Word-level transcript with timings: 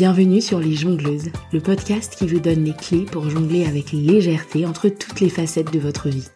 Bienvenue 0.00 0.40
sur 0.40 0.60
Les 0.60 0.76
Jongleuses, 0.76 1.28
le 1.52 1.60
podcast 1.60 2.16
qui 2.16 2.26
vous 2.26 2.40
donne 2.40 2.64
les 2.64 2.72
clés 2.72 3.04
pour 3.04 3.28
jongler 3.28 3.66
avec 3.66 3.92
légèreté 3.92 4.64
entre 4.64 4.88
toutes 4.88 5.20
les 5.20 5.28
facettes 5.28 5.74
de 5.74 5.78
votre 5.78 6.08
vie. 6.08 6.28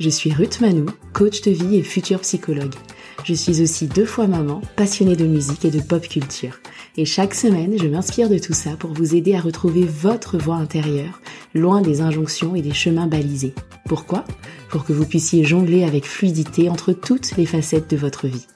Je 0.00 0.08
suis 0.08 0.32
Ruth 0.32 0.60
Manou, 0.60 0.86
coach 1.12 1.40
de 1.42 1.52
vie 1.52 1.76
et 1.76 1.84
future 1.84 2.18
psychologue. 2.18 2.74
Je 3.22 3.32
suis 3.32 3.62
aussi 3.62 3.86
deux 3.86 4.04
fois 4.04 4.26
maman, 4.26 4.60
passionnée 4.74 5.14
de 5.14 5.24
musique 5.24 5.64
et 5.64 5.70
de 5.70 5.78
pop 5.78 6.02
culture. 6.02 6.58
Et 6.96 7.04
chaque 7.04 7.34
semaine, 7.34 7.78
je 7.78 7.86
m'inspire 7.86 8.28
de 8.28 8.38
tout 8.38 8.54
ça 8.54 8.70
pour 8.70 8.92
vous 8.92 9.14
aider 9.14 9.36
à 9.36 9.40
retrouver 9.40 9.84
votre 9.84 10.36
voix 10.36 10.56
intérieure, 10.56 11.20
loin 11.54 11.82
des 11.82 12.00
injonctions 12.00 12.56
et 12.56 12.60
des 12.60 12.74
chemins 12.74 13.06
balisés. 13.06 13.54
Pourquoi? 13.86 14.24
Pour 14.68 14.84
que 14.84 14.92
vous 14.92 15.06
puissiez 15.06 15.44
jongler 15.44 15.84
avec 15.84 16.04
fluidité 16.04 16.68
entre 16.68 16.92
toutes 16.92 17.36
les 17.36 17.46
facettes 17.46 17.88
de 17.88 17.96
votre 17.96 18.26
vie. 18.26 18.48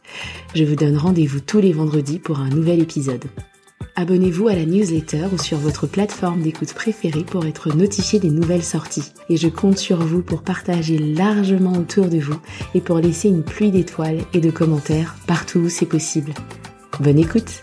Je 0.56 0.64
vous 0.64 0.74
donne 0.74 0.96
rendez-vous 0.96 1.38
tous 1.38 1.60
les 1.60 1.72
vendredis 1.72 2.18
pour 2.18 2.40
un 2.40 2.48
nouvel 2.48 2.82
épisode. 2.82 3.26
Abonnez-vous 3.96 4.48
à 4.48 4.56
la 4.56 4.66
newsletter 4.66 5.26
ou 5.32 5.38
sur 5.38 5.56
votre 5.58 5.86
plateforme 5.86 6.42
d'écoute 6.42 6.74
préférée 6.74 7.22
pour 7.22 7.46
être 7.46 7.72
notifié 7.76 8.18
des 8.18 8.30
nouvelles 8.30 8.64
sorties. 8.64 9.12
Et 9.28 9.36
je 9.36 9.46
compte 9.46 9.78
sur 9.78 9.98
vous 9.98 10.20
pour 10.20 10.42
partager 10.42 10.98
largement 10.98 11.74
autour 11.74 12.08
de 12.08 12.18
vous 12.18 12.40
et 12.74 12.80
pour 12.80 12.98
laisser 12.98 13.28
une 13.28 13.44
pluie 13.44 13.70
d'étoiles 13.70 14.22
et 14.32 14.40
de 14.40 14.50
commentaires 14.50 15.14
partout 15.28 15.60
où 15.60 15.68
c'est 15.68 15.86
possible. 15.86 16.34
Bonne 16.98 17.20
écoute 17.20 17.62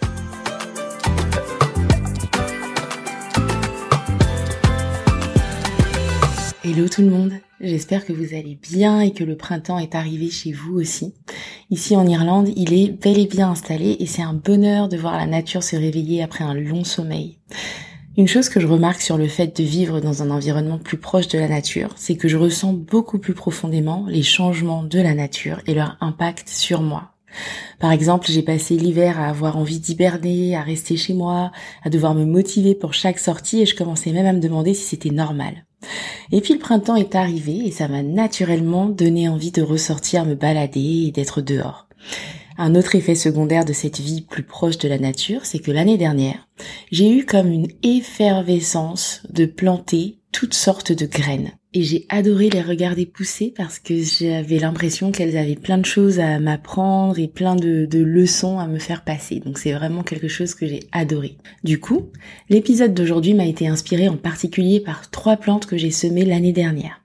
Hello 6.63 6.87
tout 6.87 7.01
le 7.01 7.09
monde, 7.09 7.33
j'espère 7.59 8.05
que 8.05 8.13
vous 8.13 8.33
allez 8.33 8.57
bien 8.61 9.01
et 9.01 9.11
que 9.11 9.25
le 9.25 9.35
printemps 9.35 9.79
est 9.79 9.95
arrivé 9.95 10.29
chez 10.29 10.53
vous 10.53 10.79
aussi. 10.79 11.13
Ici 11.71 11.95
en 11.95 12.05
Irlande, 12.05 12.49
il 12.57 12.73
est 12.73 12.89
bel 12.89 13.17
et 13.17 13.27
bien 13.27 13.49
installé 13.49 13.95
et 14.01 14.05
c'est 14.05 14.21
un 14.21 14.33
bonheur 14.33 14.89
de 14.89 14.97
voir 14.97 15.15
la 15.15 15.25
nature 15.25 15.63
se 15.63 15.77
réveiller 15.77 16.21
après 16.21 16.43
un 16.43 16.53
long 16.53 16.83
sommeil. 16.83 17.37
Une 18.17 18.27
chose 18.27 18.49
que 18.49 18.59
je 18.59 18.67
remarque 18.67 18.99
sur 18.99 19.17
le 19.17 19.29
fait 19.29 19.55
de 19.55 19.63
vivre 19.63 20.01
dans 20.01 20.21
un 20.21 20.31
environnement 20.31 20.79
plus 20.79 20.97
proche 20.97 21.29
de 21.29 21.39
la 21.39 21.47
nature, 21.47 21.93
c'est 21.95 22.17
que 22.17 22.27
je 22.27 22.35
ressens 22.35 22.73
beaucoup 22.73 23.19
plus 23.19 23.33
profondément 23.33 24.05
les 24.09 24.21
changements 24.21 24.83
de 24.83 24.99
la 24.99 25.13
nature 25.13 25.61
et 25.65 25.73
leur 25.73 25.95
impact 26.01 26.49
sur 26.49 26.81
moi. 26.81 27.13
Par 27.79 27.93
exemple, 27.93 28.27
j'ai 28.29 28.43
passé 28.43 28.75
l'hiver 28.75 29.17
à 29.17 29.29
avoir 29.29 29.55
envie 29.55 29.79
d'hiberner, 29.79 30.57
à 30.57 30.63
rester 30.63 30.97
chez 30.97 31.13
moi, 31.13 31.53
à 31.85 31.89
devoir 31.89 32.15
me 32.15 32.25
motiver 32.25 32.75
pour 32.75 32.93
chaque 32.93 33.17
sortie 33.17 33.61
et 33.61 33.65
je 33.65 33.77
commençais 33.77 34.11
même 34.11 34.25
à 34.25 34.33
me 34.33 34.41
demander 34.41 34.73
si 34.73 34.83
c'était 34.83 35.09
normal. 35.09 35.63
Et 36.31 36.41
puis 36.41 36.53
le 36.53 36.59
printemps 36.59 36.95
est 36.95 37.15
arrivé 37.15 37.65
et 37.65 37.71
ça 37.71 37.87
m'a 37.87 38.03
naturellement 38.03 38.87
donné 38.87 39.27
envie 39.27 39.51
de 39.51 39.61
ressortir 39.61 40.25
me 40.25 40.35
balader 40.35 41.05
et 41.07 41.11
d'être 41.11 41.41
dehors. 41.41 41.87
Un 42.57 42.75
autre 42.75 42.95
effet 42.95 43.15
secondaire 43.15 43.65
de 43.65 43.73
cette 43.73 43.99
vie 43.99 44.21
plus 44.21 44.43
proche 44.43 44.77
de 44.77 44.87
la 44.87 44.99
nature, 44.99 45.45
c'est 45.45 45.59
que 45.59 45.71
l'année 45.71 45.97
dernière, 45.97 46.47
j'ai 46.91 47.09
eu 47.09 47.25
comme 47.25 47.51
une 47.51 47.67
effervescence 47.83 49.23
de 49.29 49.45
planter 49.45 50.17
toutes 50.31 50.53
sortes 50.53 50.91
de 50.91 51.05
graines 51.05 51.51
et 51.73 51.83
j'ai 51.83 52.05
adoré 52.09 52.49
les 52.49 52.61
regarder 52.61 53.05
pousser 53.05 53.53
parce 53.55 53.79
que 53.79 53.93
j'avais 54.01 54.59
l'impression 54.59 55.11
qu'elles 55.11 55.37
avaient 55.37 55.55
plein 55.55 55.77
de 55.77 55.85
choses 55.85 56.19
à 56.19 56.39
m'apprendre 56.39 57.17
et 57.17 57.29
plein 57.29 57.55
de, 57.55 57.87
leçons 57.93 58.59
à 58.59 58.67
me 58.67 58.79
faire 58.79 59.03
passer. 59.03 59.39
Donc 59.39 59.57
c'est 59.57 59.71
vraiment 59.71 60.03
quelque 60.03 60.27
chose 60.27 60.53
que 60.53 60.67
j'ai 60.67 60.81
adoré. 60.91 61.37
Du 61.63 61.79
coup, 61.79 62.09
l'épisode 62.49 62.93
d'aujourd'hui 62.93 63.33
m'a 63.33 63.45
été 63.45 63.67
inspiré 63.67 64.09
en 64.09 64.17
particulier 64.17 64.81
par 64.81 65.09
trois 65.09 65.37
plantes 65.37 65.65
que 65.65 65.77
j'ai 65.77 65.91
semées 65.91 66.25
l'année 66.25 66.51
dernière. 66.51 67.01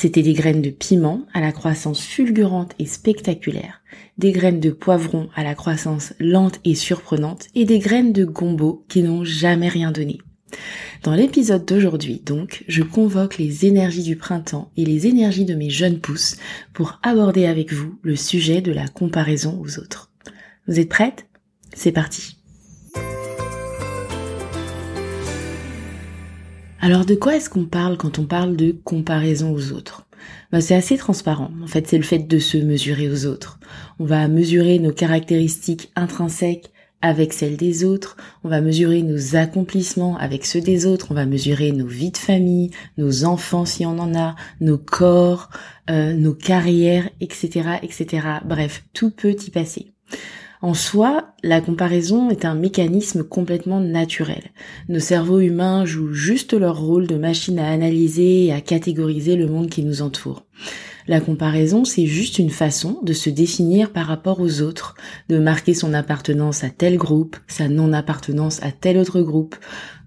C'était 0.00 0.22
des 0.22 0.32
graines 0.32 0.62
de 0.62 0.70
piment 0.70 1.26
à 1.34 1.42
la 1.42 1.52
croissance 1.52 2.00
fulgurante 2.00 2.72
et 2.78 2.86
spectaculaire, 2.86 3.82
des 4.16 4.32
graines 4.32 4.58
de 4.58 4.70
poivron 4.70 5.28
à 5.34 5.44
la 5.44 5.54
croissance 5.54 6.14
lente 6.18 6.58
et 6.64 6.74
surprenante 6.74 7.48
et 7.54 7.66
des 7.66 7.80
graines 7.80 8.14
de 8.14 8.24
gombo 8.24 8.82
qui 8.88 9.02
n'ont 9.02 9.24
jamais 9.24 9.68
rien 9.68 9.92
donné. 9.92 10.16
Dans 11.02 11.14
l'épisode 11.14 11.66
d'aujourd'hui, 11.66 12.22
donc, 12.24 12.64
je 12.66 12.82
convoque 12.82 13.36
les 13.36 13.66
énergies 13.66 14.02
du 14.02 14.16
printemps 14.16 14.72
et 14.78 14.86
les 14.86 15.06
énergies 15.06 15.44
de 15.44 15.54
mes 15.54 15.68
jeunes 15.68 16.00
pousses 16.00 16.38
pour 16.72 16.98
aborder 17.02 17.44
avec 17.44 17.70
vous 17.70 17.98
le 18.00 18.16
sujet 18.16 18.62
de 18.62 18.72
la 18.72 18.88
comparaison 18.88 19.60
aux 19.60 19.78
autres. 19.78 20.10
Vous 20.66 20.80
êtes 20.80 20.88
prêtes? 20.88 21.26
C'est 21.74 21.92
parti 21.92 22.39
Alors 26.82 27.04
de 27.04 27.14
quoi 27.14 27.36
est-ce 27.36 27.50
qu'on 27.50 27.66
parle 27.66 27.98
quand 27.98 28.18
on 28.18 28.24
parle 28.24 28.56
de 28.56 28.72
comparaison 28.72 29.52
aux 29.52 29.72
autres? 29.72 30.06
Bah, 30.50 30.62
C'est 30.62 30.74
assez 30.74 30.96
transparent. 30.96 31.50
En 31.62 31.66
fait, 31.66 31.86
c'est 31.86 31.98
le 31.98 32.04
fait 32.04 32.20
de 32.20 32.38
se 32.38 32.56
mesurer 32.56 33.10
aux 33.10 33.26
autres. 33.26 33.60
On 33.98 34.06
va 34.06 34.26
mesurer 34.28 34.78
nos 34.78 34.92
caractéristiques 34.92 35.90
intrinsèques 35.94 36.72
avec 37.02 37.32
celles 37.32 37.56
des 37.56 37.84
autres, 37.84 38.18
on 38.44 38.50
va 38.50 38.60
mesurer 38.60 39.02
nos 39.02 39.34
accomplissements 39.34 40.18
avec 40.18 40.44
ceux 40.44 40.60
des 40.60 40.84
autres, 40.84 41.06
on 41.10 41.14
va 41.14 41.24
mesurer 41.24 41.72
nos 41.72 41.86
vies 41.86 42.10
de 42.10 42.18
famille, 42.18 42.72
nos 42.98 43.24
enfants 43.24 43.64
si 43.64 43.86
on 43.86 43.98
en 43.98 44.14
a, 44.14 44.36
nos 44.60 44.76
corps, 44.76 45.48
euh, 45.88 46.12
nos 46.12 46.34
carrières, 46.34 47.08
etc., 47.22 47.78
etc. 47.82 48.26
Bref, 48.44 48.84
tout 48.92 49.10
peut 49.10 49.32
y 49.32 49.50
passer. 49.50 49.92
En 50.62 50.74
soi, 50.74 51.32
la 51.42 51.62
comparaison 51.62 52.28
est 52.28 52.44
un 52.44 52.54
mécanisme 52.54 53.24
complètement 53.24 53.80
naturel. 53.80 54.50
Nos 54.90 55.00
cerveaux 55.00 55.40
humains 55.40 55.86
jouent 55.86 56.12
juste 56.12 56.52
leur 56.52 56.78
rôle 56.78 57.06
de 57.06 57.16
machine 57.16 57.58
à 57.58 57.70
analyser 57.70 58.44
et 58.44 58.52
à 58.52 58.60
catégoriser 58.60 59.36
le 59.36 59.46
monde 59.46 59.70
qui 59.70 59.82
nous 59.82 60.02
entoure. 60.02 60.44
La 61.08 61.20
comparaison, 61.20 61.86
c'est 61.86 62.04
juste 62.04 62.38
une 62.38 62.50
façon 62.50 63.00
de 63.02 63.14
se 63.14 63.30
définir 63.30 63.90
par 63.90 64.06
rapport 64.06 64.38
aux 64.38 64.60
autres, 64.60 64.96
de 65.30 65.38
marquer 65.38 65.72
son 65.72 65.94
appartenance 65.94 66.62
à 66.62 66.68
tel 66.68 66.98
groupe, 66.98 67.38
sa 67.46 67.68
non-appartenance 67.68 68.62
à 68.62 68.70
tel 68.70 68.98
autre 68.98 69.22
groupe. 69.22 69.56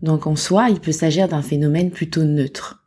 Donc 0.04 0.28
en 0.28 0.36
soi, 0.36 0.70
il 0.70 0.80
peut 0.80 0.92
s'agir 0.92 1.28
d'un 1.28 1.42
phénomène 1.42 1.90
plutôt 1.90 2.24
neutre. 2.24 2.84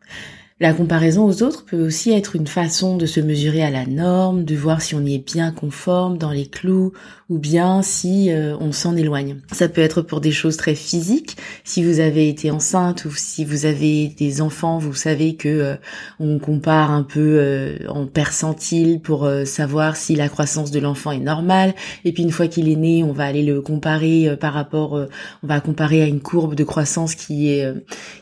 La 0.58 0.72
comparaison 0.72 1.26
aux 1.26 1.42
autres 1.42 1.66
peut 1.66 1.86
aussi 1.86 2.12
être 2.12 2.34
une 2.34 2.46
façon 2.46 2.96
de 2.96 3.04
se 3.04 3.20
mesurer 3.20 3.62
à 3.62 3.68
la 3.68 3.84
norme, 3.84 4.46
de 4.46 4.56
voir 4.56 4.80
si 4.80 4.94
on 4.94 5.04
y 5.04 5.14
est 5.14 5.34
bien 5.34 5.52
conforme 5.52 6.16
dans 6.16 6.30
les 6.30 6.46
clous 6.46 6.94
ou 7.28 7.36
bien 7.36 7.82
si 7.82 8.30
euh, 8.30 8.56
on 8.58 8.72
s'en 8.72 8.96
éloigne. 8.96 9.42
Ça 9.52 9.68
peut 9.68 9.82
être 9.82 10.00
pour 10.00 10.22
des 10.22 10.32
choses 10.32 10.56
très 10.56 10.74
physiques. 10.74 11.36
Si 11.64 11.84
vous 11.84 12.00
avez 12.00 12.30
été 12.30 12.50
enceinte 12.50 13.04
ou 13.04 13.10
si 13.10 13.44
vous 13.44 13.66
avez 13.66 14.08
des 14.08 14.40
enfants, 14.40 14.78
vous 14.78 14.94
savez 14.94 15.36
que 15.36 15.48
euh, 15.48 15.76
on 16.20 16.38
compare 16.38 16.90
un 16.90 17.02
peu 17.02 17.36
euh, 17.38 17.76
en 17.88 18.06
percentile 18.06 19.00
pour 19.00 19.28
savoir 19.44 19.94
si 19.94 20.14
la 20.14 20.30
croissance 20.30 20.70
de 20.70 20.80
l'enfant 20.80 21.10
est 21.10 21.18
normale. 21.18 21.74
Et 22.06 22.12
puis 22.12 22.22
une 22.22 22.30
fois 22.30 22.46
qu'il 22.48 22.70
est 22.70 22.76
né, 22.76 23.04
on 23.04 23.12
va 23.12 23.24
aller 23.24 23.42
le 23.42 23.60
comparer 23.60 24.34
par 24.40 24.54
rapport, 24.54 24.94
on 25.42 25.46
va 25.46 25.60
comparer 25.60 26.02
à 26.02 26.06
une 26.06 26.20
courbe 26.20 26.54
de 26.54 26.64
croissance 26.64 27.14
qui 27.14 27.50
est 27.50 27.74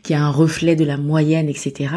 qui 0.03 0.15
a 0.15 0.25
un 0.25 0.31
reflet 0.31 0.75
de 0.75 0.85
la 0.85 0.97
moyenne, 0.97 1.49
etc. 1.49 1.91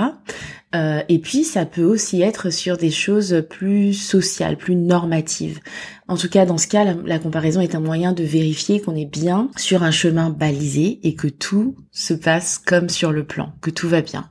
Euh, 0.76 1.02
et 1.08 1.20
puis 1.20 1.44
ça 1.44 1.66
peut 1.66 1.84
aussi 1.84 2.22
être 2.22 2.50
sur 2.50 2.78
des 2.78 2.92
choses 2.92 3.44
plus 3.50 3.94
sociales, 3.94 4.58
plus 4.58 4.76
normatives. 4.76 5.60
En 6.08 6.18
tout 6.18 6.30
cas, 6.30 6.46
dans 6.46 6.58
ce 6.58 6.68
cas, 6.68 6.84
la, 7.06 7.20
comparaison 7.20 7.62
est 7.62 7.76
un 7.76 7.80
moyen 7.80 8.14
de 8.14 8.24
vérifier 8.24 8.82
qu'on 8.82 8.96
est 8.96 9.10
bien 9.10 9.50
sur 9.56 9.84
un 9.84 9.92
chemin 9.92 10.30
balisé 10.30 11.00
et 11.04 11.16
que 11.16 11.28
tout 11.28 11.76
se 11.92 12.14
passe 12.14 12.58
comme 12.58 12.90
sur 12.90 13.12
le 13.12 13.26
plan, 13.26 13.54
que 13.62 13.70
tout 13.70 13.88
va 13.88 14.02
bien. 14.02 14.30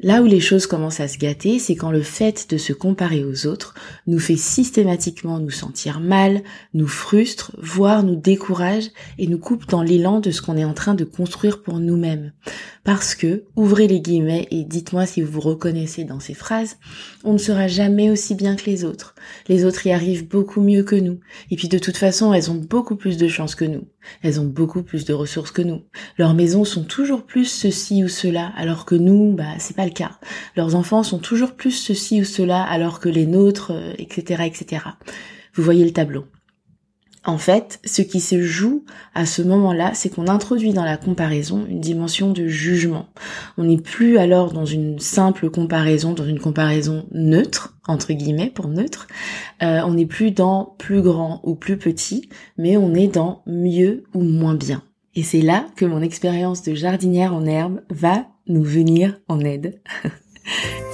Là 0.00 0.22
où 0.22 0.26
les 0.26 0.38
choses 0.38 0.68
commencent 0.68 1.00
à 1.00 1.08
se 1.08 1.18
gâter, 1.18 1.58
c'est 1.58 1.74
quand 1.74 1.90
le 1.90 2.02
fait 2.02 2.48
de 2.50 2.56
se 2.56 2.72
comparer 2.72 3.24
aux 3.24 3.48
autres 3.48 3.74
nous 4.06 4.20
fait 4.20 4.36
systématiquement 4.36 5.40
nous 5.40 5.50
sentir 5.50 5.98
mal, 5.98 6.44
nous 6.72 6.86
frustre, 6.86 7.50
voire 7.60 8.04
nous 8.04 8.14
décourage 8.14 8.90
et 9.18 9.26
nous 9.26 9.40
coupe 9.40 9.68
dans 9.68 9.82
l'élan 9.82 10.20
de 10.20 10.30
ce 10.30 10.40
qu'on 10.40 10.56
est 10.56 10.64
en 10.64 10.72
train 10.72 10.94
de 10.94 11.02
construire 11.02 11.62
pour 11.62 11.80
nous-mêmes. 11.80 12.32
Parce 12.88 13.14
que, 13.14 13.44
ouvrez 13.54 13.86
les 13.86 14.00
guillemets 14.00 14.48
et 14.50 14.64
dites-moi 14.64 15.04
si 15.04 15.20
vous 15.20 15.30
vous 15.30 15.40
reconnaissez 15.42 16.04
dans 16.04 16.20
ces 16.20 16.32
phrases, 16.32 16.78
on 17.22 17.34
ne 17.34 17.38
sera 17.38 17.68
jamais 17.68 18.10
aussi 18.10 18.34
bien 18.34 18.56
que 18.56 18.64
les 18.64 18.82
autres. 18.82 19.14
Les 19.46 19.66
autres 19.66 19.86
y 19.86 19.92
arrivent 19.92 20.26
beaucoup 20.26 20.62
mieux 20.62 20.82
que 20.84 20.96
nous. 20.96 21.20
Et 21.50 21.56
puis 21.56 21.68
de 21.68 21.76
toute 21.76 21.98
façon, 21.98 22.32
elles 22.32 22.50
ont 22.50 22.54
beaucoup 22.54 22.96
plus 22.96 23.18
de 23.18 23.28
chance 23.28 23.54
que 23.54 23.66
nous. 23.66 23.86
Elles 24.22 24.40
ont 24.40 24.46
beaucoup 24.46 24.82
plus 24.82 25.04
de 25.04 25.12
ressources 25.12 25.50
que 25.50 25.60
nous. 25.60 25.82
Leurs 26.16 26.32
maisons 26.32 26.64
sont 26.64 26.84
toujours 26.84 27.26
plus 27.26 27.44
ceci 27.44 28.02
ou 28.04 28.08
cela, 28.08 28.54
alors 28.56 28.86
que 28.86 28.94
nous, 28.94 29.34
bah, 29.34 29.58
c'est 29.58 29.76
pas 29.76 29.84
le 29.84 29.92
cas. 29.92 30.12
Leurs 30.56 30.74
enfants 30.74 31.02
sont 31.02 31.18
toujours 31.18 31.56
plus 31.56 31.72
ceci 31.72 32.22
ou 32.22 32.24
cela, 32.24 32.62
alors 32.62 33.00
que 33.00 33.10
les 33.10 33.26
nôtres, 33.26 33.70
etc., 33.98 34.40
euh, 34.40 34.44
etc. 34.44 34.84
Vous 35.52 35.62
voyez 35.62 35.84
le 35.84 35.92
tableau. 35.92 36.24
En 37.24 37.36
fait, 37.36 37.80
ce 37.84 38.00
qui 38.02 38.20
se 38.20 38.40
joue 38.40 38.84
à 39.14 39.26
ce 39.26 39.42
moment-là, 39.42 39.90
c'est 39.94 40.08
qu'on 40.08 40.28
introduit 40.28 40.72
dans 40.72 40.84
la 40.84 40.96
comparaison 40.96 41.66
une 41.68 41.80
dimension 41.80 42.30
de 42.32 42.46
jugement. 42.46 43.06
On 43.56 43.64
n'est 43.64 43.80
plus 43.80 44.18
alors 44.18 44.52
dans 44.52 44.64
une 44.64 44.98
simple 44.98 45.50
comparaison, 45.50 46.12
dans 46.12 46.24
une 46.24 46.38
comparaison 46.38 47.06
neutre, 47.12 47.76
entre 47.86 48.12
guillemets 48.12 48.50
pour 48.54 48.68
neutre. 48.68 49.08
Euh, 49.62 49.80
on 49.84 49.94
n'est 49.94 50.06
plus 50.06 50.30
dans 50.30 50.74
plus 50.78 51.02
grand 51.02 51.40
ou 51.42 51.54
plus 51.54 51.76
petit, 51.76 52.28
mais 52.56 52.76
on 52.76 52.94
est 52.94 53.08
dans 53.08 53.42
mieux 53.46 54.04
ou 54.14 54.22
moins 54.22 54.54
bien. 54.54 54.82
Et 55.14 55.22
c'est 55.22 55.42
là 55.42 55.66
que 55.76 55.84
mon 55.84 56.00
expérience 56.00 56.62
de 56.62 56.74
jardinière 56.74 57.34
en 57.34 57.44
herbe 57.44 57.80
va 57.90 58.26
nous 58.46 58.62
venir 58.62 59.18
en 59.28 59.40
aide. 59.40 59.80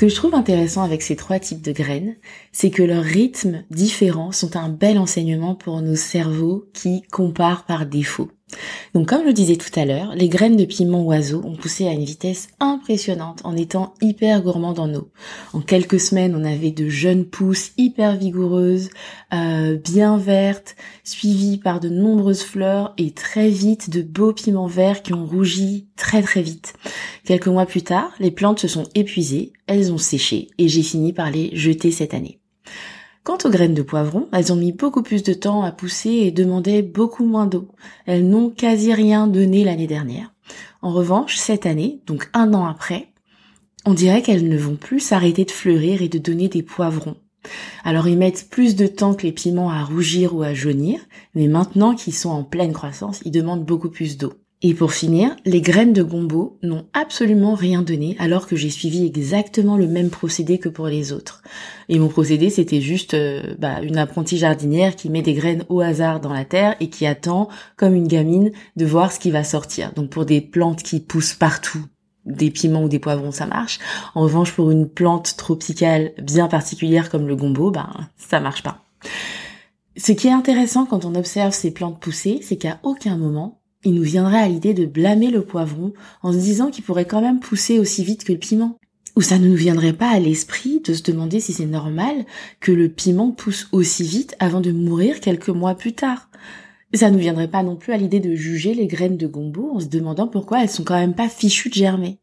que 0.00 0.08
je 0.08 0.14
trouve 0.14 0.34
intéressant 0.34 0.82
avec 0.82 1.02
ces 1.02 1.14
trois 1.14 1.38
types 1.38 1.60
de 1.60 1.72
graines, 1.72 2.16
c'est 2.52 2.70
que 2.70 2.82
leurs 2.82 3.04
rythmes 3.04 3.64
différents 3.68 4.32
sont 4.32 4.56
un 4.56 4.70
bel 4.70 4.96
enseignement 4.96 5.54
pour 5.54 5.82
nos 5.82 5.94
cerveaux 5.94 6.64
qui 6.72 7.02
comparent 7.02 7.66
par 7.66 7.84
défaut. 7.84 8.30
Donc 8.94 9.08
comme 9.08 9.22
je 9.22 9.26
le 9.26 9.32
disais 9.32 9.56
tout 9.56 9.78
à 9.78 9.84
l'heure, 9.84 10.14
les 10.14 10.28
graines 10.28 10.56
de 10.56 10.64
piment 10.64 11.02
oiseau 11.02 11.42
ont 11.44 11.56
poussé 11.56 11.86
à 11.86 11.92
une 11.92 12.04
vitesse 12.04 12.48
impressionnante 12.58 13.40
en 13.44 13.56
étant 13.56 13.94
hyper 14.00 14.42
gourmandes 14.42 14.78
en 14.78 14.92
eau. 14.94 15.10
En 15.52 15.60
quelques 15.60 16.00
semaines, 16.00 16.34
on 16.34 16.44
avait 16.44 16.70
de 16.70 16.88
jeunes 16.88 17.24
pousses 17.24 17.72
hyper 17.76 18.16
vigoureuses, 18.16 18.90
euh, 19.32 19.76
bien 19.76 20.16
vertes, 20.16 20.76
suivies 21.04 21.58
par 21.58 21.80
de 21.80 21.88
nombreuses 21.88 22.42
fleurs 22.42 22.94
et 22.98 23.12
très 23.12 23.48
vite 23.48 23.90
de 23.90 24.02
beaux 24.02 24.32
piments 24.32 24.66
verts 24.66 25.02
qui 25.02 25.14
ont 25.14 25.26
rougi 25.26 25.86
très 25.96 26.22
très 26.22 26.42
vite. 26.42 26.74
Quelques 27.24 27.48
mois 27.48 27.66
plus 27.66 27.82
tard, 27.82 28.12
les 28.18 28.30
plantes 28.30 28.60
se 28.60 28.68
sont 28.68 28.88
épuisées, 28.94 29.52
elles 29.66 29.92
ont 29.92 29.98
séché 29.98 30.48
et 30.58 30.68
j'ai 30.68 30.82
fini 30.82 31.12
par 31.12 31.30
les 31.30 31.54
jeter 31.54 31.90
cette 31.90 32.14
année. 32.14 32.39
Quant 33.22 33.38
aux 33.44 33.50
graines 33.50 33.74
de 33.74 33.82
poivron, 33.82 34.28
elles 34.32 34.52
ont 34.52 34.56
mis 34.56 34.72
beaucoup 34.72 35.02
plus 35.02 35.22
de 35.22 35.34
temps 35.34 35.62
à 35.62 35.72
pousser 35.72 36.10
et 36.10 36.30
demandaient 36.30 36.82
beaucoup 36.82 37.24
moins 37.24 37.46
d'eau. 37.46 37.68
Elles 38.06 38.26
n'ont 38.26 38.48
quasi 38.48 38.94
rien 38.94 39.26
donné 39.26 39.62
l'année 39.62 39.86
dernière. 39.86 40.32
En 40.80 40.92
revanche, 40.92 41.36
cette 41.36 41.66
année, 41.66 42.00
donc 42.06 42.30
un 42.32 42.54
an 42.54 42.64
après, 42.64 43.08
on 43.84 43.92
dirait 43.92 44.22
qu'elles 44.22 44.48
ne 44.48 44.56
vont 44.56 44.76
plus 44.76 45.00
s'arrêter 45.00 45.44
de 45.44 45.50
fleurir 45.50 46.00
et 46.00 46.08
de 46.08 46.18
donner 46.18 46.48
des 46.48 46.62
poivrons. 46.62 47.16
Alors 47.84 48.08
ils 48.08 48.18
mettent 48.18 48.48
plus 48.50 48.76
de 48.76 48.86
temps 48.86 49.14
que 49.14 49.22
les 49.22 49.32
piments 49.32 49.70
à 49.70 49.84
rougir 49.84 50.34
ou 50.34 50.42
à 50.42 50.54
jaunir, 50.54 51.00
mais 51.34 51.48
maintenant 51.48 51.94
qu'ils 51.94 52.14
sont 52.14 52.30
en 52.30 52.44
pleine 52.44 52.72
croissance, 52.72 53.20
ils 53.24 53.32
demandent 53.32 53.64
beaucoup 53.64 53.90
plus 53.90 54.18
d'eau. 54.18 54.32
Et 54.62 54.74
pour 54.74 54.92
finir, 54.92 55.34
les 55.46 55.62
graines 55.62 55.94
de 55.94 56.02
gombo 56.02 56.58
n'ont 56.62 56.84
absolument 56.92 57.54
rien 57.54 57.80
donné 57.80 58.14
alors 58.18 58.46
que 58.46 58.56
j'ai 58.56 58.68
suivi 58.68 59.06
exactement 59.06 59.78
le 59.78 59.88
même 59.88 60.10
procédé 60.10 60.58
que 60.58 60.68
pour 60.68 60.86
les 60.86 61.12
autres. 61.12 61.42
Et 61.88 61.98
mon 61.98 62.08
procédé, 62.08 62.50
c'était 62.50 62.82
juste 62.82 63.14
euh, 63.14 63.54
bah, 63.58 63.80
une 63.80 63.96
apprentie 63.96 64.36
jardinière 64.36 64.96
qui 64.96 65.08
met 65.08 65.22
des 65.22 65.32
graines 65.32 65.64
au 65.70 65.80
hasard 65.80 66.20
dans 66.20 66.34
la 66.34 66.44
terre 66.44 66.76
et 66.78 66.90
qui 66.90 67.06
attend, 67.06 67.48
comme 67.78 67.94
une 67.94 68.06
gamine, 68.06 68.52
de 68.76 68.84
voir 68.84 69.12
ce 69.12 69.18
qui 69.18 69.30
va 69.30 69.44
sortir. 69.44 69.94
Donc 69.94 70.10
pour 70.10 70.26
des 70.26 70.42
plantes 70.42 70.82
qui 70.82 71.00
poussent 71.00 71.32
partout, 71.32 71.86
des 72.26 72.50
piments 72.50 72.84
ou 72.84 72.88
des 72.90 72.98
poivrons, 72.98 73.32
ça 73.32 73.46
marche. 73.46 73.78
En 74.14 74.20
revanche, 74.20 74.52
pour 74.52 74.70
une 74.70 74.90
plante 74.90 75.38
tropicale 75.38 76.12
bien 76.22 76.48
particulière 76.48 77.08
comme 77.08 77.26
le 77.26 77.36
gombo, 77.36 77.70
ben 77.70 77.88
ça 78.18 78.40
marche 78.40 78.62
pas. 78.62 78.84
Ce 79.96 80.12
qui 80.12 80.28
est 80.28 80.32
intéressant 80.32 80.84
quand 80.84 81.06
on 81.06 81.14
observe 81.14 81.54
ces 81.54 81.70
plantes 81.70 81.98
pousser, 81.98 82.40
c'est 82.42 82.56
qu'à 82.56 82.78
aucun 82.82 83.16
moment 83.16 83.59
il 83.84 83.94
nous 83.94 84.02
viendrait 84.02 84.40
à 84.42 84.48
l'idée 84.48 84.74
de 84.74 84.84
blâmer 84.84 85.30
le 85.30 85.42
poivron 85.42 85.92
en 86.22 86.32
se 86.32 86.38
disant 86.38 86.70
qu'il 86.70 86.84
pourrait 86.84 87.06
quand 87.06 87.22
même 87.22 87.40
pousser 87.40 87.78
aussi 87.78 88.04
vite 88.04 88.24
que 88.24 88.32
le 88.32 88.38
piment. 88.38 88.78
Ou 89.16 89.22
ça 89.22 89.38
ne 89.38 89.48
nous 89.48 89.56
viendrait 89.56 89.92
pas 89.92 90.10
à 90.10 90.20
l'esprit 90.20 90.80
de 90.80 90.94
se 90.94 91.02
demander 91.02 91.40
si 91.40 91.52
c'est 91.52 91.66
normal 91.66 92.24
que 92.60 92.72
le 92.72 92.88
piment 92.88 93.32
pousse 93.32 93.68
aussi 93.72 94.04
vite 94.04 94.36
avant 94.38 94.60
de 94.60 94.70
mourir 94.70 95.20
quelques 95.20 95.48
mois 95.48 95.74
plus 95.74 95.94
tard. 95.94 96.30
Ça 96.94 97.08
ne 97.08 97.14
nous 97.14 97.20
viendrait 97.20 97.48
pas 97.48 97.62
non 97.62 97.76
plus 97.76 97.92
à 97.92 97.96
l'idée 97.96 98.20
de 98.20 98.34
juger 98.34 98.74
les 98.74 98.86
graines 98.86 99.16
de 99.16 99.26
gombo 99.26 99.70
en 99.74 99.80
se 99.80 99.86
demandant 99.86 100.28
pourquoi 100.28 100.62
elles 100.62 100.70
sont 100.70 100.84
quand 100.84 100.98
même 100.98 101.14
pas 101.14 101.28
fichues 101.28 101.70
de 101.70 101.74
germer. 101.74 102.18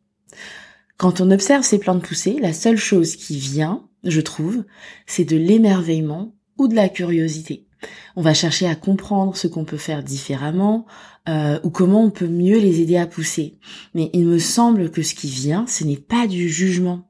Quand 0.97 1.21
on 1.21 1.31
observe 1.31 1.63
ces 1.63 1.79
plantes 1.79 2.03
pousser, 2.03 2.37
la 2.39 2.53
seule 2.53 2.77
chose 2.77 3.15
qui 3.15 3.37
vient, 3.37 3.87
je 4.03 4.21
trouve, 4.21 4.63
c'est 5.05 5.25
de 5.25 5.37
l'émerveillement 5.37 6.35
ou 6.57 6.67
de 6.67 6.75
la 6.75 6.89
curiosité. 6.89 7.66
On 8.15 8.21
va 8.21 8.33
chercher 8.33 8.67
à 8.67 8.75
comprendre 8.75 9.35
ce 9.35 9.47
qu'on 9.47 9.65
peut 9.65 9.77
faire 9.77 10.03
différemment 10.03 10.85
euh, 11.29 11.59
ou 11.63 11.69
comment 11.69 12.03
on 12.03 12.09
peut 12.09 12.27
mieux 12.27 12.57
les 12.57 12.81
aider 12.81 12.97
à 12.97 13.07
pousser. 13.07 13.59
Mais 13.93 14.09
il 14.13 14.25
me 14.25 14.39
semble 14.39 14.91
que 14.91 15.01
ce 15.01 15.13
qui 15.13 15.29
vient, 15.29 15.65
ce 15.67 15.83
n'est 15.83 15.97
pas 15.97 16.27
du 16.27 16.49
jugement. 16.49 17.07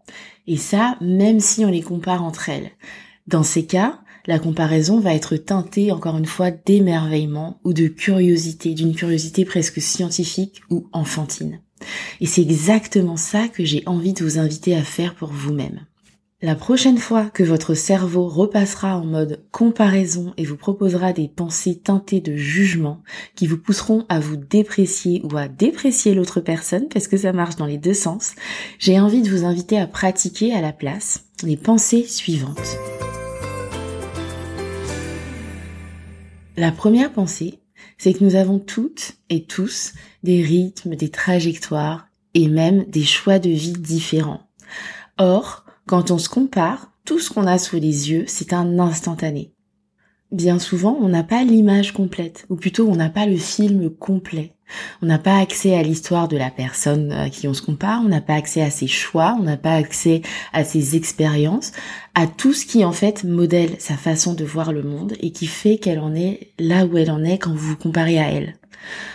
Et 0.47 0.57
ça, 0.57 0.97
même 1.01 1.39
si 1.39 1.65
on 1.65 1.69
les 1.69 1.81
compare 1.81 2.23
entre 2.23 2.49
elles. 2.49 2.71
Dans 3.27 3.43
ces 3.43 3.65
cas, 3.65 3.99
la 4.25 4.39
comparaison 4.39 4.99
va 4.99 5.13
être 5.13 5.37
teintée 5.37 5.91
encore 5.91 6.17
une 6.17 6.25
fois 6.25 6.51
d'émerveillement 6.51 7.59
ou 7.63 7.73
de 7.73 7.87
curiosité, 7.87 8.73
d'une 8.73 8.95
curiosité 8.95 9.45
presque 9.45 9.81
scientifique 9.81 10.61
ou 10.69 10.87
enfantine. 10.91 11.59
Et 12.19 12.25
c'est 12.25 12.41
exactement 12.41 13.17
ça 13.17 13.47
que 13.47 13.63
j'ai 13.63 13.83
envie 13.85 14.13
de 14.13 14.23
vous 14.23 14.39
inviter 14.39 14.75
à 14.75 14.83
faire 14.83 15.15
pour 15.15 15.29
vous-même. 15.29 15.85
La 16.43 16.53
prochaine 16.53 16.99
fois 16.99 17.31
que 17.31 17.41
votre 17.41 17.73
cerveau 17.73 18.27
repassera 18.27 18.95
en 18.95 19.03
mode 19.03 19.43
comparaison 19.49 20.35
et 20.37 20.45
vous 20.45 20.55
proposera 20.55 21.11
des 21.11 21.27
pensées 21.27 21.79
teintées 21.79 22.21
de 22.21 22.35
jugement 22.35 23.01
qui 23.33 23.47
vous 23.47 23.57
pousseront 23.57 24.05
à 24.07 24.19
vous 24.19 24.35
déprécier 24.35 25.23
ou 25.23 25.35
à 25.35 25.47
déprécier 25.47 26.13
l'autre 26.13 26.39
personne, 26.39 26.89
parce 26.89 27.07
que 27.07 27.17
ça 27.17 27.33
marche 27.33 27.55
dans 27.55 27.65
les 27.65 27.79
deux 27.79 27.95
sens, 27.95 28.35
j'ai 28.77 28.99
envie 28.99 29.23
de 29.23 29.31
vous 29.31 29.45
inviter 29.45 29.79
à 29.79 29.87
pratiquer 29.87 30.53
à 30.53 30.61
la 30.61 30.73
place 30.73 31.25
les 31.41 31.57
pensées 31.57 32.03
suivantes. 32.03 32.77
La 36.55 36.71
première 36.71 37.11
pensée, 37.11 37.61
c'est 37.97 38.13
que 38.13 38.23
nous 38.23 38.35
avons 38.35 38.59
toutes 38.59 39.13
et 39.31 39.45
tous 39.45 39.93
des 40.21 40.43
rythmes, 40.43 40.95
des 40.95 41.09
trajectoires 41.09 42.09
et 42.35 42.47
même 42.47 42.83
des 42.83 43.05
choix 43.05 43.39
de 43.39 43.49
vie 43.49 43.73
différents. 43.73 44.47
Or, 45.17 45.63
quand 45.87 46.11
on 46.11 46.17
se 46.17 46.29
compare, 46.29 46.91
tout 47.05 47.17
ce 47.17 47.31
qu'on 47.33 47.47
a 47.47 47.57
sous 47.57 47.77
les 47.77 48.11
yeux, 48.11 48.25
c'est 48.27 48.51
un 48.51 48.77
instantané. 48.77 49.53
Bien 50.31 50.59
souvent, 50.59 50.97
on 51.00 51.07
n'a 51.07 51.24
pas 51.24 51.45
l'image 51.45 51.94
complète, 51.94 52.45
ou 52.50 52.57
plutôt 52.57 52.88
on 52.89 52.95
n'a 52.95 53.09
pas 53.09 53.25
le 53.25 53.38
film 53.38 53.89
complet. 53.89 54.51
On 55.01 55.06
n'a 55.06 55.19
pas 55.19 55.38
accès 55.38 55.74
à 55.74 55.83
l'histoire 55.83 56.27
de 56.27 56.35
la 56.35 56.51
personne 56.51 57.13
à 57.13 57.29
qui 57.29 57.47
on 57.47 57.53
se 57.53 57.62
compare, 57.62 58.01
on 58.03 58.09
n'a 58.09 58.19
pas 58.19 58.33
accès 58.33 58.62
à 58.62 58.69
ses 58.69 58.88
choix, 58.88 59.38
on 59.39 59.44
n'a 59.44 59.56
pas 59.56 59.75
accès 59.75 60.21
à 60.51 60.65
ses 60.65 60.97
expériences, 60.97 61.71
à 62.13 62.27
tout 62.27 62.51
ce 62.51 62.65
qui 62.65 62.83
en 62.83 62.91
fait 62.91 63.24
modèle 63.24 63.77
sa 63.79 63.95
façon 63.95 64.33
de 64.33 64.44
voir 64.44 64.74
le 64.74 64.83
monde 64.83 65.13
et 65.21 65.31
qui 65.31 65.47
fait 65.47 65.77
qu'elle 65.77 66.00
en 66.00 66.13
est 66.13 66.51
là 66.59 66.85
où 66.85 66.97
elle 66.97 67.12
en 67.12 67.23
est 67.23 67.38
quand 67.38 67.51
vous 67.51 67.69
vous 67.69 67.77
comparez 67.77 68.19
à 68.19 68.30
elle. 68.30 68.56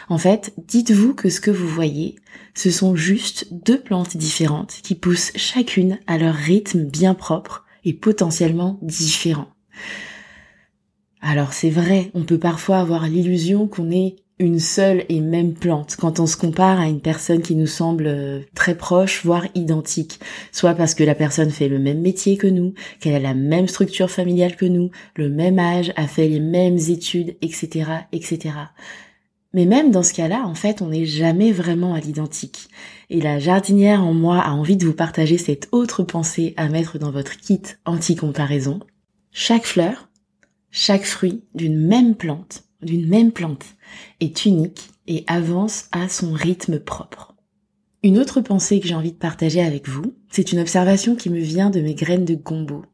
En 0.09 0.17
fait, 0.17 0.55
dites-vous 0.67 1.13
que 1.13 1.29
ce 1.29 1.41
que 1.41 1.51
vous 1.51 1.69
voyez, 1.69 2.17
ce 2.55 2.71
sont 2.71 2.97
juste 2.97 3.49
deux 3.51 3.81
plantes 3.81 4.17
différentes 4.17 4.77
qui 4.83 4.95
poussent 4.95 5.33
chacune 5.37 5.99
à 6.07 6.17
leur 6.17 6.35
rythme 6.35 6.85
bien 6.85 7.13
propre 7.13 7.67
et 7.85 7.93
potentiellement 7.93 8.79
différent. 8.81 9.49
Alors 11.23 11.53
c'est 11.53 11.71
vrai, 11.71 12.11
on 12.15 12.25
peut 12.25 12.39
parfois 12.39 12.79
avoir 12.79 13.07
l'illusion 13.07 13.69
qu'on 13.69 13.93
est 13.93 14.17
une 14.41 14.59
seule 14.59 15.05
et 15.09 15.21
même 15.21 15.55
plante 15.55 15.95
quand 15.97 16.19
on 16.19 16.27
se 16.27 16.37
compare 16.37 16.81
à 16.81 16.89
une 16.89 17.01
personne 17.01 17.43
qui 17.43 17.55
nous 17.55 17.69
semble 17.69 18.09
euh, 18.09 18.41
très 18.57 18.75
proche, 18.75 19.25
voire 19.25 19.47
identique, 19.55 20.19
soit 20.51 20.75
parce 20.75 20.97
que 20.97 21.05
la 21.05 21.15
personne 21.15 21.51
fait 21.51 21.69
le 21.69 21.79
même 21.79 22.01
métier 22.01 22.37
que 22.37 22.49
nous, 22.49 22.75
qu'elle 22.99 23.15
a 23.15 23.21
la 23.21 23.35
même 23.35 23.69
structure 23.69 24.11
familiale 24.11 24.57
que 24.57 24.67
nous, 24.67 24.91
le 25.15 25.29
même 25.29 25.61
âge, 25.61 25.93
a 25.95 26.09
fait 26.09 26.27
les 26.27 26.41
mêmes 26.41 26.79
études, 26.79 27.37
etc., 27.41 27.85
etc. 28.11 28.55
Mais 29.55 29.65
même 29.65 29.93
dans 29.93 30.03
ce 30.03 30.15
cas-là, 30.15 30.43
en 30.45 30.55
fait, 30.55 30.83
on 30.83 30.89
n'est 30.89 31.07
jamais 31.07 31.53
vraiment 31.53 31.95
à 31.95 32.01
l'identique. 32.01 32.69
Et 33.11 33.21
la 33.21 33.39
jardinière 33.39 34.03
en 34.03 34.15
moi 34.15 34.41
a 34.41 34.51
envie 34.51 34.77
de 34.77 34.87
vous 34.87 34.95
partager 34.95 35.39
cette 35.39 35.69
autre 35.71 36.03
pensée 36.03 36.55
à 36.57 36.69
mettre 36.69 36.99
dans 36.99 37.13
votre 37.13 37.37
kit 37.37 37.63
anti-comparaison. 37.85 38.81
Chaque 39.31 39.67
fleur, 39.67 40.09
chaque 40.73 41.05
fruit 41.05 41.45
d'une 41.55 41.79
même 41.79 42.17
plante, 42.17 42.65
d'une 42.83 43.07
même 43.07 43.31
plante, 43.31 43.67
est 44.21 44.47
unique 44.47 44.89
et 45.07 45.23
avance 45.27 45.89
à 45.93 46.09
son 46.09 46.33
rythme 46.33 46.81
propre. 46.81 47.35
Une 48.03 48.19
autre 48.19 48.41
pensée 48.41 48.81
que 48.81 48.89
j'ai 48.89 48.95
envie 48.95 49.13
de 49.13 49.19
partager 49.19 49.61
avec 49.61 49.89
vous, 49.89 50.15
c'est 50.31 50.51
une 50.51 50.59
observation 50.59 51.15
qui 51.15 51.31
me 51.31 51.39
vient 51.39 51.71
de 51.71 51.81
mes 51.81 51.95
graines 51.95 52.25
de 52.25 52.35
gombo. 52.35 52.85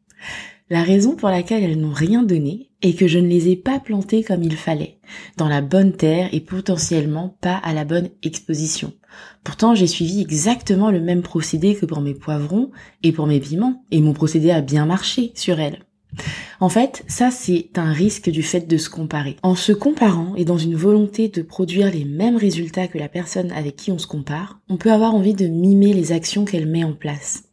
La 0.70 0.82
raison 0.82 1.16
pour 1.16 1.30
laquelle 1.30 1.62
elles 1.62 1.80
n'ont 1.80 1.94
rien 1.94 2.22
donné 2.22 2.68
est 2.82 2.92
que 2.92 3.08
je 3.08 3.18
ne 3.18 3.28
les 3.28 3.48
ai 3.48 3.56
pas 3.56 3.80
plantées 3.80 4.22
comme 4.22 4.42
il 4.42 4.56
fallait, 4.56 4.98
dans 5.38 5.48
la 5.48 5.62
bonne 5.62 5.92
terre 5.92 6.28
et 6.32 6.40
potentiellement 6.40 7.38
pas 7.40 7.56
à 7.56 7.72
la 7.72 7.84
bonne 7.84 8.10
exposition. 8.22 8.92
Pourtant, 9.44 9.74
j'ai 9.74 9.86
suivi 9.86 10.20
exactement 10.20 10.90
le 10.90 11.00
même 11.00 11.22
procédé 11.22 11.74
que 11.74 11.86
pour 11.86 12.02
mes 12.02 12.14
poivrons 12.14 12.70
et 13.02 13.12
pour 13.12 13.26
mes 13.26 13.40
piments, 13.40 13.84
et 13.90 14.02
mon 14.02 14.12
procédé 14.12 14.50
a 14.50 14.60
bien 14.60 14.84
marché 14.84 15.32
sur 15.34 15.58
elles. 15.58 15.87
En 16.60 16.68
fait, 16.68 17.04
ça 17.06 17.30
c'est 17.30 17.70
un 17.76 17.92
risque 17.92 18.30
du 18.30 18.42
fait 18.42 18.66
de 18.66 18.76
se 18.76 18.90
comparer. 18.90 19.36
En 19.42 19.54
se 19.54 19.72
comparant 19.72 20.34
et 20.36 20.44
dans 20.44 20.58
une 20.58 20.74
volonté 20.74 21.28
de 21.28 21.42
produire 21.42 21.90
les 21.92 22.04
mêmes 22.04 22.36
résultats 22.36 22.88
que 22.88 22.98
la 22.98 23.08
personne 23.08 23.52
avec 23.52 23.76
qui 23.76 23.92
on 23.92 23.98
se 23.98 24.06
compare, 24.06 24.60
on 24.68 24.76
peut 24.76 24.92
avoir 24.92 25.14
envie 25.14 25.34
de 25.34 25.46
mimer 25.46 25.92
les 25.92 26.12
actions 26.12 26.44
qu'elle 26.44 26.66
met 26.66 26.84
en 26.84 26.94
place. 26.94 27.44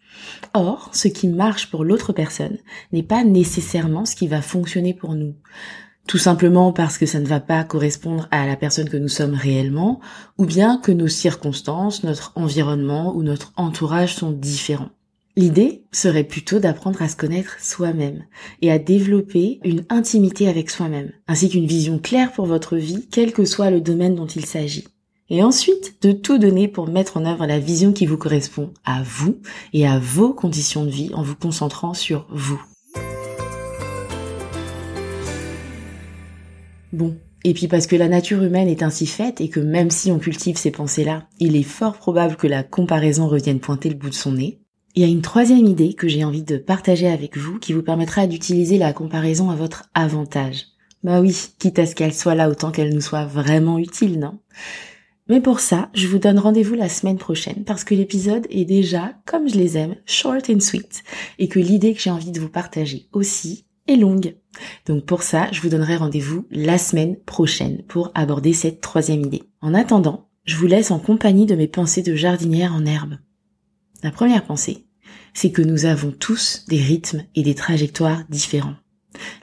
Or, 0.53 0.89
ce 0.93 1.07
qui 1.07 1.27
marche 1.27 1.69
pour 1.69 1.83
l'autre 1.83 2.13
personne 2.13 2.57
n'est 2.91 3.03
pas 3.03 3.23
nécessairement 3.23 4.05
ce 4.05 4.15
qui 4.15 4.27
va 4.27 4.41
fonctionner 4.41 4.93
pour 4.93 5.13
nous. 5.13 5.35
Tout 6.07 6.17
simplement 6.17 6.71
parce 6.71 6.97
que 6.97 7.07
ça 7.07 7.19
ne 7.19 7.25
va 7.25 7.39
pas 7.39 7.63
correspondre 7.63 8.27
à 8.29 8.45
la 8.45 8.55
personne 8.55 8.89
que 8.89 8.97
nous 8.97 9.07
sommes 9.07 9.33
réellement, 9.33 9.99
ou 10.37 10.45
bien 10.45 10.77
que 10.77 10.91
nos 10.91 11.07
circonstances, 11.07 12.03
notre 12.03 12.31
environnement 12.35 13.15
ou 13.15 13.23
notre 13.23 13.53
entourage 13.57 14.15
sont 14.15 14.31
différents. 14.31 14.91
L'idée 15.37 15.83
serait 15.91 16.23
plutôt 16.23 16.59
d'apprendre 16.59 17.01
à 17.01 17.09
se 17.09 17.17
connaître 17.17 17.57
soi-même 17.59 18.23
et 18.61 18.71
à 18.71 18.79
développer 18.79 19.59
une 19.65 19.83
intimité 19.89 20.47
avec 20.47 20.69
soi-même, 20.69 21.11
ainsi 21.27 21.49
qu'une 21.49 21.65
vision 21.65 21.99
claire 21.99 22.31
pour 22.31 22.45
votre 22.45 22.77
vie, 22.77 23.05
quel 23.11 23.33
que 23.33 23.43
soit 23.43 23.69
le 23.69 23.81
domaine 23.81 24.15
dont 24.15 24.27
il 24.27 24.45
s'agit. 24.45 24.87
et 25.29 25.43
ensuite 25.43 26.01
de 26.03 26.13
tout 26.13 26.37
donner 26.37 26.69
pour 26.69 26.87
mettre 26.87 27.17
en 27.17 27.25
œuvre 27.25 27.47
la 27.47 27.59
vision 27.59 27.91
qui 27.91 28.05
vous 28.05 28.17
correspond 28.17 28.71
à 28.85 29.01
vous 29.03 29.39
et 29.73 29.85
à 29.85 29.99
vos 29.99 30.33
conditions 30.33 30.85
de 30.85 30.89
vie 30.91 31.11
en 31.13 31.23
vous 31.23 31.35
concentrant 31.35 31.93
sur 31.93 32.27
vous. 32.29 32.61
Bon, 36.93 37.17
et 37.43 37.53
puis 37.53 37.67
parce 37.67 37.87
que 37.87 37.97
la 37.97 38.07
nature 38.07 38.41
humaine 38.41 38.69
est 38.69 38.83
ainsi 38.83 39.05
faite 39.05 39.41
et 39.41 39.49
que 39.49 39.59
même 39.59 39.89
si 39.89 40.11
on 40.11 40.19
cultive 40.19 40.57
ces 40.57 40.71
pensées-là, 40.71 41.27
il 41.39 41.57
est 41.57 41.63
fort 41.63 41.97
probable 41.97 42.37
que 42.37 42.47
la 42.47 42.63
comparaison 42.63 43.27
revienne 43.27 43.59
pointer 43.59 43.89
le 43.89 43.95
bout 43.95 44.09
de 44.09 44.15
son 44.15 44.33
nez, 44.33 44.61
il 44.95 45.01
y 45.01 45.05
a 45.05 45.09
une 45.09 45.21
troisième 45.21 45.65
idée 45.65 45.93
que 45.93 46.07
j'ai 46.07 46.23
envie 46.23 46.43
de 46.43 46.57
partager 46.57 47.07
avec 47.07 47.37
vous 47.37 47.59
qui 47.59 47.73
vous 47.73 47.83
permettra 47.83 48.27
d'utiliser 48.27 48.77
la 48.77 48.93
comparaison 48.93 49.49
à 49.49 49.55
votre 49.55 49.89
avantage. 49.93 50.67
Bah 51.03 51.19
oui, 51.19 51.35
quitte 51.59 51.79
à 51.79 51.85
ce 51.85 51.95
qu'elle 51.95 52.13
soit 52.13 52.33
là 52.33 52.49
autant 52.49 52.71
qu'elle 52.71 52.93
nous 52.93 53.01
soit 53.01 53.25
vraiment 53.25 53.77
utile, 53.77 54.19
non? 54.19 54.39
Mais 55.27 55.41
pour 55.41 55.59
ça, 55.59 55.89
je 55.93 56.07
vous 56.07 56.19
donne 56.19 56.39
rendez-vous 56.39 56.75
la 56.75 56.87
semaine 56.87 57.17
prochaine 57.17 57.65
parce 57.65 57.83
que 57.83 57.93
l'épisode 57.93 58.47
est 58.49 58.63
déjà, 58.63 59.15
comme 59.25 59.49
je 59.49 59.55
les 59.55 59.77
aime, 59.77 59.95
short 60.05 60.49
and 60.49 60.61
sweet 60.61 61.03
et 61.39 61.49
que 61.49 61.59
l'idée 61.59 61.93
que 61.93 61.99
j'ai 61.99 62.11
envie 62.11 62.31
de 62.31 62.39
vous 62.39 62.49
partager 62.49 63.09
aussi 63.11 63.65
est 63.87 63.97
longue. 63.97 64.37
Donc 64.85 65.05
pour 65.05 65.23
ça, 65.23 65.49
je 65.51 65.61
vous 65.61 65.69
donnerai 65.69 65.97
rendez-vous 65.97 66.45
la 66.51 66.77
semaine 66.77 67.17
prochaine 67.17 67.83
pour 67.87 68.11
aborder 68.13 68.53
cette 68.53 68.81
troisième 68.81 69.25
idée. 69.25 69.43
En 69.61 69.73
attendant, 69.73 70.29
je 70.45 70.55
vous 70.55 70.67
laisse 70.67 70.91
en 70.91 70.99
compagnie 70.99 71.47
de 71.47 71.55
mes 71.55 71.67
pensées 71.67 72.03
de 72.03 72.15
jardinière 72.15 72.73
en 72.73 72.85
herbe. 72.85 73.17
La 74.03 74.11
première 74.11 74.45
pensée, 74.45 74.84
c'est 75.35 75.51
que 75.51 75.61
nous 75.61 75.85
avons 75.85 76.11
tous 76.11 76.65
des 76.67 76.81
rythmes 76.81 77.23
et 77.35 77.43
des 77.43 77.53
trajectoires 77.53 78.23
différents. 78.29 78.77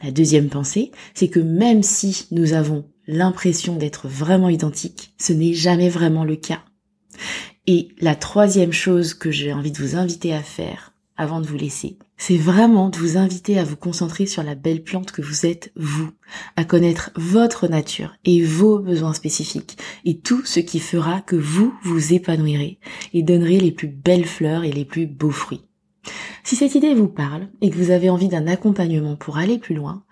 La 0.02 0.10
deuxième 0.10 0.48
pensée, 0.48 0.90
c'est 1.14 1.28
que 1.28 1.38
même 1.38 1.84
si 1.84 2.26
nous 2.32 2.54
avons 2.54 2.88
l'impression 3.06 3.76
d'être 3.76 4.08
vraiment 4.08 4.48
identiques, 4.48 5.14
ce 5.20 5.32
n'est 5.32 5.54
jamais 5.54 5.88
vraiment 5.88 6.24
le 6.24 6.36
cas. 6.36 6.64
Et 7.66 7.88
la 8.00 8.16
troisième 8.16 8.72
chose 8.72 9.14
que 9.14 9.30
j'ai 9.30 9.52
envie 9.52 9.70
de 9.70 9.78
vous 9.78 9.96
inviter 9.96 10.34
à 10.34 10.42
faire 10.42 10.92
avant 11.16 11.40
de 11.40 11.46
vous 11.46 11.56
laisser, 11.56 11.98
c'est 12.16 12.36
vraiment 12.36 12.88
de 12.88 12.96
vous 12.96 13.16
inviter 13.16 13.58
à 13.58 13.64
vous 13.64 13.76
concentrer 13.76 14.26
sur 14.26 14.42
la 14.42 14.54
belle 14.54 14.82
plante 14.82 15.12
que 15.12 15.22
vous 15.22 15.44
êtes 15.44 15.72
vous, 15.76 16.10
à 16.56 16.64
connaître 16.64 17.10
votre 17.16 17.68
nature 17.68 18.14
et 18.24 18.42
vos 18.42 18.78
besoins 18.78 19.12
spécifiques 19.12 19.76
et 20.04 20.18
tout 20.18 20.44
ce 20.44 20.60
qui 20.60 20.80
fera 20.80 21.20
que 21.20 21.36
vous 21.36 21.74
vous 21.82 22.14
épanouirez 22.14 22.78
et 23.12 23.22
donnerez 23.22 23.60
les 23.60 23.72
plus 23.72 23.88
belles 23.88 24.26
fleurs 24.26 24.64
et 24.64 24.72
les 24.72 24.84
plus 24.84 25.06
beaux 25.06 25.30
fruits. 25.30 25.62
Si 26.44 26.56
cette 26.56 26.74
idée 26.74 26.94
vous 26.94 27.08
parle 27.08 27.48
et 27.60 27.70
que 27.70 27.76
vous 27.76 27.90
avez 27.90 28.10
envie 28.10 28.28
d'un 28.28 28.46
accompagnement 28.46 29.16
pour 29.16 29.38
aller 29.38 29.58
plus 29.58 29.74
loin, 29.74 30.02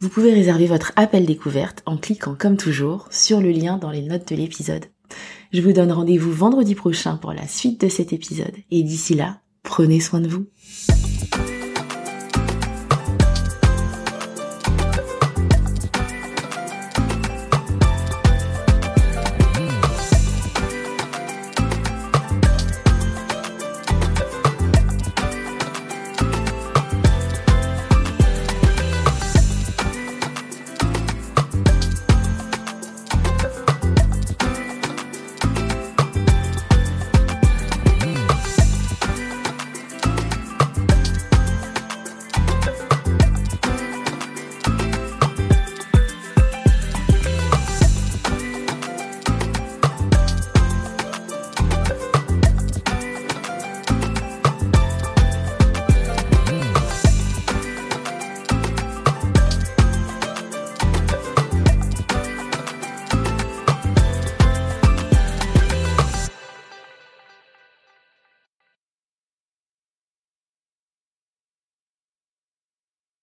vous 0.00 0.08
pouvez 0.08 0.32
réserver 0.32 0.66
votre 0.66 0.92
appel 0.96 1.24
découverte 1.24 1.82
en 1.86 1.96
cliquant 1.96 2.34
comme 2.38 2.56
toujours 2.56 3.08
sur 3.10 3.40
le 3.40 3.50
lien 3.50 3.78
dans 3.78 3.90
les 3.90 4.02
notes 4.02 4.28
de 4.28 4.36
l'épisode. 4.36 4.86
Je 5.52 5.60
vous 5.60 5.72
donne 5.72 5.92
rendez-vous 5.92 6.32
vendredi 6.32 6.74
prochain 6.74 7.16
pour 7.16 7.32
la 7.32 7.46
suite 7.46 7.80
de 7.80 7.88
cet 7.88 8.12
épisode 8.12 8.56
et 8.70 8.82
d'ici 8.82 9.14
là, 9.14 9.40
prenez 9.62 10.00
soin 10.00 10.20
de 10.20 10.28
vous. 10.28 10.46